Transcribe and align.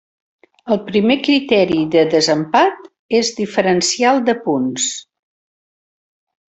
El 0.75 0.79
primer 0.87 1.17
criteri 1.27 1.77
de 1.97 2.03
desempat 2.15 2.81
és 3.21 3.31
diferencial 3.43 4.25
de 4.33 4.39
punts. 4.49 4.91